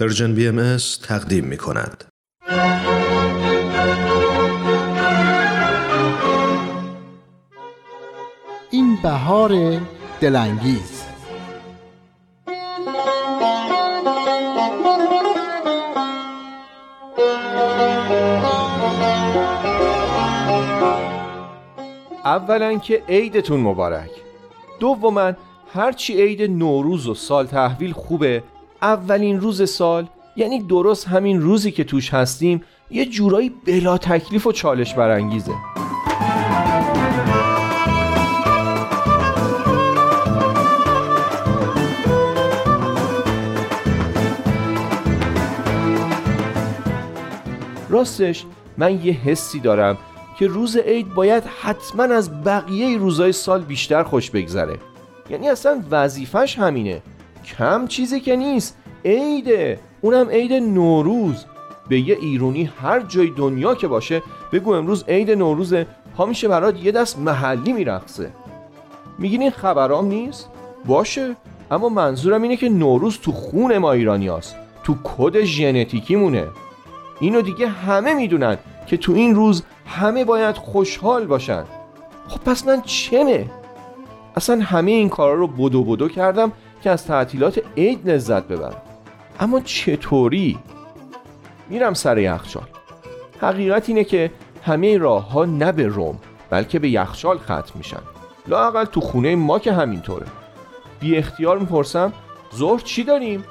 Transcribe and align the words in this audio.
پرژن 0.00 0.34
بی 0.34 0.48
ام 0.48 0.76
تقدیم 1.02 1.44
می 1.44 1.56
کند. 1.56 2.04
این 8.70 8.98
بهار 9.02 9.80
دلانگیز 10.20 11.02
اولا 22.24 22.78
که 22.78 23.02
عیدتون 23.08 23.60
مبارک 23.60 24.10
دوما 24.80 25.32
هرچی 25.74 26.22
عید 26.22 26.42
نوروز 26.42 27.06
و 27.06 27.14
سال 27.14 27.46
تحویل 27.46 27.92
خوبه 27.92 28.42
اولین 28.86 29.40
روز 29.40 29.70
سال 29.70 30.06
یعنی 30.36 30.62
درست 30.62 31.08
همین 31.08 31.40
روزی 31.40 31.70
که 31.70 31.84
توش 31.84 32.14
هستیم 32.14 32.62
یه 32.90 33.06
جورایی 33.06 33.52
بلا 33.66 33.98
تکلیف 33.98 34.46
و 34.46 34.52
چالش 34.52 34.94
برانگیزه. 34.94 35.52
راستش 47.88 48.44
من 48.78 49.04
یه 49.04 49.12
حسی 49.12 49.60
دارم 49.60 49.98
که 50.38 50.46
روز 50.46 50.76
عید 50.76 51.14
باید 51.14 51.42
حتما 51.62 52.02
از 52.02 52.42
بقیه 52.44 52.98
روزای 52.98 53.32
سال 53.32 53.62
بیشتر 53.62 54.02
خوش 54.02 54.30
بگذره. 54.30 54.76
یعنی 55.30 55.48
اصلا 55.48 55.82
وظیفش 55.90 56.58
همینه. 56.58 57.02
کم 57.46 57.86
چیزی 57.86 58.20
که 58.20 58.36
نیست. 58.36 58.76
عیده. 59.04 59.80
اونم 60.00 60.28
عید 60.28 60.52
نوروز. 60.52 61.44
به 61.88 62.00
یه 62.00 62.16
ایرونی 62.20 62.70
هر 62.82 63.00
جای 63.00 63.30
دنیا 63.30 63.74
که 63.74 63.88
باشه 63.88 64.22
بگو 64.52 64.72
امروز 64.72 65.04
عید 65.08 65.30
نوروزه 65.30 65.86
پا 66.16 66.26
میشه 66.26 66.48
برات 66.48 66.84
یه 66.84 66.92
دست 66.92 67.18
محلی 67.18 67.72
میرقصه. 67.72 68.30
میگین 69.18 69.42
این 69.42 69.50
خبرام 69.50 70.06
نیست؟ 70.06 70.48
باشه. 70.84 71.36
اما 71.70 71.88
منظورم 71.88 72.42
اینه 72.42 72.56
که 72.56 72.68
نوروز 72.68 73.18
تو 73.18 73.32
خون 73.32 73.78
ما 73.78 73.92
ایرانی 73.92 74.28
هست. 74.28 74.56
تو 74.84 74.94
کد 75.04 75.40
ژنتیکی 75.44 76.16
مونه 76.16 76.46
اینو 77.20 77.42
دیگه 77.42 77.68
همه 77.68 78.14
می‌دونن 78.14 78.58
که 78.86 78.96
تو 78.96 79.12
این 79.12 79.34
روز 79.34 79.62
همه 79.86 80.24
باید 80.24 80.56
خوشحال 80.56 81.26
باشن. 81.26 81.64
خب 82.28 82.40
پس 82.40 82.66
من 82.66 82.82
چمه؟ 82.82 83.50
اصلا 84.36 84.60
همه 84.62 84.90
این 84.90 85.08
کارا 85.08 85.34
رو 85.34 85.46
بدو 85.46 85.84
بدو 85.84 86.08
کردم. 86.08 86.52
که 86.86 86.90
از 86.90 87.06
تعطیلات 87.06 87.60
عید 87.76 88.10
لذت 88.10 88.42
ببرم. 88.42 88.82
اما 89.40 89.60
چطوری؟ 89.60 90.58
میرم 91.68 91.94
سر 91.94 92.18
یخچال. 92.18 92.66
حقیقت 93.40 93.88
اینه 93.88 94.04
که 94.04 94.30
همه 94.62 94.98
راه 94.98 95.30
ها 95.30 95.44
نه 95.44 95.72
به 95.72 95.86
روم 95.86 96.18
بلکه 96.50 96.78
به 96.78 96.88
یخچال 96.88 97.38
ختم 97.38 97.72
میشن. 97.74 98.00
لاقل 98.48 98.84
تو 98.84 99.00
خونه 99.00 99.36
ما 99.36 99.58
که 99.58 99.72
همینطوره. 99.72 100.26
بی 101.00 101.16
اختیار 101.16 101.58
می‌پرسم 101.58 102.12
ظهر 102.54 102.78
چی 102.78 103.04
داریم؟ 103.04 103.44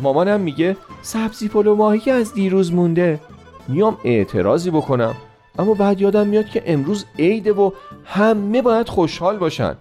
مامانم 0.00 0.40
میگه 0.40 0.76
سبزی 1.02 1.48
پلو 1.48 1.74
ماهی 1.74 1.98
که 1.98 2.12
از 2.12 2.34
دیروز 2.34 2.72
مونده. 2.72 3.20
میام 3.68 3.96
اعتراضی 4.04 4.70
بکنم 4.70 5.14
اما 5.58 5.74
بعد 5.74 6.00
یادم 6.00 6.26
میاد 6.26 6.46
که 6.46 6.62
امروز 6.66 7.04
عیده 7.18 7.52
و 7.52 7.70
همه 8.04 8.62
باید 8.62 8.88
خوشحال 8.88 9.38
باشن. 9.38 9.76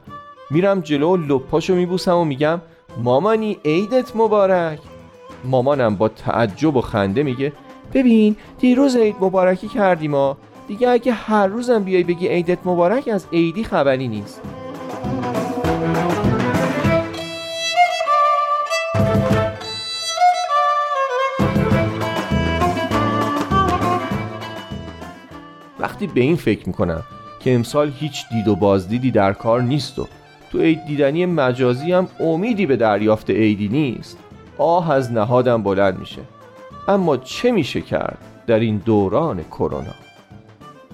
میرم 0.52 0.82
جلو 0.82 1.10
و 1.10 1.18
لپاشو 1.18 1.76
میبوسم 1.76 2.16
و 2.16 2.26
میگم 2.26 2.62
مامانی 2.98 3.58
عیدت 3.66 4.16
مبارک. 4.16 4.80
مامانم 5.44 5.96
با 5.96 6.08
تعجب 6.08 6.76
و 6.76 6.82
خنده 6.82 7.24
میگه 7.24 7.54
ببین 7.94 8.36
دیروز 8.60 8.96
عید 8.96 9.16
مبارکی 9.22 9.68
کردیم 9.68 10.12
ما. 10.12 10.38
دیگه 10.68 10.90
اگه 10.90 11.12
هر 11.12 11.48
روزم 11.48 11.84
بیای 11.84 12.04
بگی 12.04 12.28
عیدت 12.28 12.58
مبارک 12.66 13.08
از 13.08 13.26
عیدی 13.34 13.64
خبری 13.64 14.08
نیست. 14.08 14.42
وقتی 25.80 26.08
به 26.08 26.22
این 26.22 26.36
فکر 26.36 26.68
می‌کنم 26.68 27.04
که 27.40 27.56
امسال 27.56 27.92
هیچ 27.96 28.30
دید 28.30 28.48
و 28.48 28.56
بازدیدی 28.56 29.12
در 29.12 29.34
کار 29.34 29.62
نیست 29.62 30.00
و 30.00 30.08
تو 30.52 30.62
عید 30.62 30.86
دیدنی 30.86 31.26
مجازی 31.26 31.92
هم 31.92 32.08
امیدی 32.20 32.66
به 32.66 32.76
دریافت 32.76 33.30
عیدی 33.30 33.68
نیست. 33.68 34.18
آه 34.58 34.92
از 34.92 35.12
نهادم 35.12 35.64
بلند 35.64 36.00
میشه. 36.00 36.22
اما 36.88 37.18
چه 37.18 37.52
میشه 37.52 37.82
کرد 37.82 38.18
در 38.48 38.60
این 38.60 38.78
دوران 38.78 39.44
کرونا؟ 39.44 39.94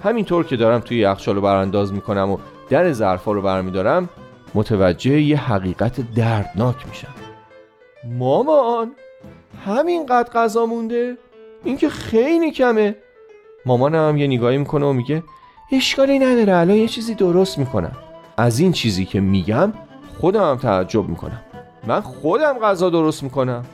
همینطور 0.04 0.46
که 0.46 0.56
دارم 0.56 0.80
توی 0.80 0.98
یخچال 0.98 1.36
رو 1.36 1.42
برانداز 1.42 1.94
می‌کنم 1.94 2.32
و 2.32 2.38
در 2.70 2.92
ظرفا 2.92 3.32
رو 3.32 3.42
برمیدارم 3.42 4.10
متوجه 4.54 5.22
یه 5.22 5.38
حقیقت 5.38 6.14
دردناک 6.16 6.88
میشم. 6.88 7.14
مامان 8.20 8.92
همینقدر 9.66 10.30
غذا 10.34 10.66
مونده؟ 10.66 11.18
این 11.64 11.78
که 11.78 11.90
خیلی 11.90 12.52
کمه. 12.52 12.96
مامانم 13.66 14.10
هم 14.10 14.18
یه 14.18 14.28
نگاهی 14.28 14.58
می‌کنه 14.58 14.86
و 14.86 14.94
میگه 14.94 15.24
اشکالی 15.72 16.20
نداره 16.20 16.56
الان 16.56 16.78
یه 16.78 16.88
چیزی 16.88 17.16
درست 17.16 17.58
می‌کنم. 17.58 17.98
از 18.38 18.60
این 18.60 18.72
چیزی 18.72 19.06
که 19.06 19.20
میگم 19.20 19.74
خودم 20.20 20.50
هم 20.50 20.58
تعجب 20.58 21.10
می‌کنم. 21.10 21.42
من 21.88 22.02
خودم 22.02 22.60
غذا 22.60 22.90
درست 22.90 23.24
می‌کنم. 23.24 23.66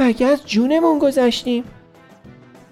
مگه 0.00 0.26
از 0.26 0.46
جونمون 0.46 0.98
گذشتیم؟ 0.98 1.64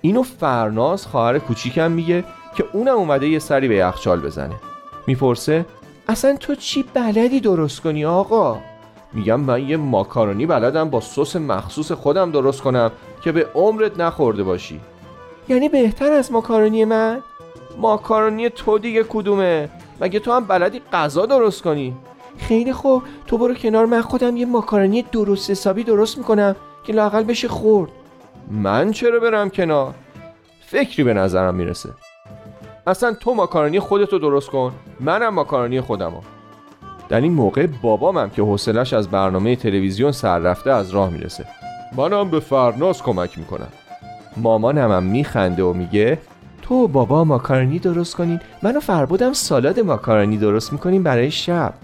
اینو 0.00 0.22
فرناز 0.22 1.06
خواهر 1.06 1.38
کوچیکم 1.38 1.90
میگه 1.92 2.24
که 2.56 2.64
اونم 2.72 2.96
اومده 2.96 3.28
یه 3.28 3.38
سری 3.38 3.68
به 3.68 3.74
یخچال 3.74 4.20
بزنه. 4.20 4.54
می‌پرسه 5.06 5.66
اصلا 6.08 6.36
تو 6.36 6.54
چی 6.54 6.84
بلدی 6.94 7.40
درست 7.40 7.80
کنی 7.80 8.04
آقا؟ 8.04 8.58
میگم 9.12 9.40
من 9.40 9.68
یه 9.68 9.76
ماکارونی 9.76 10.46
بلدم 10.46 10.90
با 10.90 11.00
سس 11.00 11.36
مخصوص 11.36 11.92
خودم 11.92 12.30
درست 12.30 12.60
کنم 12.60 12.90
که 13.22 13.32
به 13.32 13.46
عمرت 13.54 14.00
نخورده 14.00 14.42
باشی. 14.42 14.80
یعنی 15.48 15.68
بهتر 15.68 16.12
از 16.12 16.32
ماکارونی 16.32 16.84
من؟ 16.84 17.22
ماکارونی 17.78 18.50
تو 18.50 18.78
دیگه 18.78 19.04
کدومه؟ 19.08 19.68
مگه 20.00 20.18
تو 20.18 20.32
هم 20.32 20.44
بلدی 20.44 20.80
غذا 20.92 21.26
درست 21.26 21.62
کنی؟ 21.62 21.96
خیلی 22.38 22.72
خوب. 22.72 23.02
تو 23.26 23.38
برو 23.38 23.54
کنار. 23.54 23.86
من 23.86 24.02
خودم 24.02 24.36
یه 24.36 24.46
ماکارونی 24.46 25.02
درست 25.02 25.50
حسابی 25.50 25.84
درست 25.84 26.18
می‌کنم 26.18 26.56
که 26.86 26.92
لاقل 26.92 27.22
بشه 27.22 27.48
خورد. 27.48 27.90
من 28.50 28.92
چرا 28.92 29.20
برم 29.20 29.50
کنار؟ 29.50 29.94
فکری 30.66 31.04
به 31.04 31.14
نظرم 31.14 31.54
می‌رسه. 31.54 31.88
اصلا 32.86 33.14
تو 33.14 33.34
ماکارونی 33.34 33.80
خودتو 33.80 34.18
درست 34.18 34.50
کن. 34.50 34.72
منم 35.00 35.34
ماکارونی 35.34 35.80
خودمو. 35.80 36.20
در 37.08 37.20
این 37.20 37.32
موقع 37.32 37.66
بابامم 37.82 38.30
که 38.30 38.42
حوصلش 38.42 38.92
از 38.92 39.08
برنامه 39.08 39.56
تلویزیون 39.56 40.12
سر 40.12 40.38
رفته 40.38 40.70
از 40.70 40.90
راه 40.90 41.10
می‌رسه. 41.10 41.46
منم 41.96 42.30
به 42.30 42.40
فرناز 42.40 43.02
کمک 43.02 43.38
می‌کنم. 43.38 43.68
هم 44.76 45.02
میخنده 45.02 45.62
و 45.62 45.72
میگه 45.72 46.18
تو 46.64 46.88
بابا 46.88 47.24
ماکارونی 47.24 47.78
درست 47.78 48.16
کنین. 48.16 48.40
منو 48.62 48.80
فربودم 48.80 49.32
سالاد 49.32 49.80
ماکارونی 49.80 50.36
درست 50.36 50.72
می‌کنیم 50.72 51.02
برای 51.02 51.30
شب. 51.30 51.74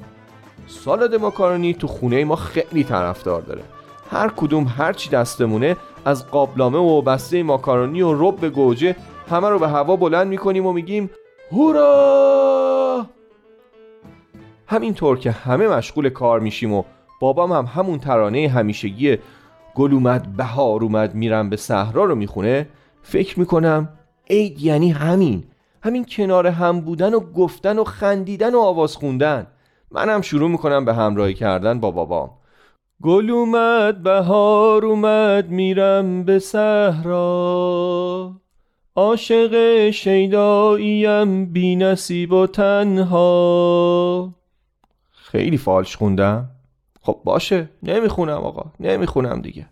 سالاد 0.67 1.15
ماکارونی 1.15 1.75
تو 1.75 1.87
خونه 1.87 2.25
ما 2.25 2.37
خیلی 2.37 2.85
طرفدار 2.85 3.43
داره. 3.43 3.63
هر 4.11 4.29
کدوم 4.37 4.67
هر 4.79 4.93
چی 4.93 5.11
دستمونه 5.11 5.77
از 6.05 6.27
قابلامه 6.27 6.79
و 6.79 7.03
بسته 7.03 7.43
ماکارونی 7.43 8.03
و 8.03 8.15
رب 8.15 8.37
به 8.37 8.51
گوجه 8.51 8.97
همه 9.31 9.49
رو 9.49 9.59
به 9.59 9.69
هوا 9.69 9.97
بلند 9.97 10.27
می‌کنیم 10.27 10.67
و 10.67 10.73
میگیم 10.73 11.11
هورا! 11.53 13.07
همینطور 14.67 15.19
که 15.19 15.31
همه 15.31 15.69
مشغول 15.69 16.09
کار 16.09 16.41
میشیم 16.41 16.73
و 16.73 16.83
بابام 17.21 17.53
هم 17.53 17.65
همون 17.65 17.99
ترانه 17.99 18.49
همیشگی 18.49 19.19
گل 19.75 19.93
اومد 19.93 20.37
بهار 20.37 20.83
اومد 20.83 21.15
میرم 21.15 21.51
به 21.51 21.57
صحرا 21.57 22.05
رو 22.05 22.15
می‌خونه 22.15 22.69
فکر 23.03 23.39
می‌کنم 23.39 23.89
عید 24.31 24.61
یعنی 24.61 24.91
همین. 24.91 25.45
همین 25.83 26.05
کنار 26.05 26.47
هم 26.47 26.81
بودن 26.81 27.15
و 27.15 27.21
گفتن 27.21 27.79
و 27.79 27.85
خندیدن 27.85 28.55
و 28.55 28.59
آواز 28.59 28.97
خوندن. 28.97 29.47
منم 29.91 30.21
شروع 30.21 30.51
می‌کنم 30.51 30.85
به 30.85 30.95
همراهی 30.95 31.35
کردن 31.35 31.81
با 31.81 31.91
بابام. 31.91 32.31
گل 33.03 33.31
اومد 33.31 34.03
بهار 34.03 34.87
اومد 34.87 35.49
میرم 35.49 36.25
به 36.25 36.39
صحرا. 36.39 37.21
عاشق 38.97 39.91
شیداییم 39.91 41.47
بی 41.47 41.77
نصیب 41.77 42.33
و 42.33 42.47
تنها. 42.47 44.35
خیلی 45.11 45.57
فالش 45.57 45.97
خوندم. 45.97 46.49
خب 47.03 47.21
باشه 47.25 47.69
نمی‌خونم 47.83 48.41
آقا 48.43 48.65
نمی‌خونم 48.81 49.41
دیگه. 49.41 49.67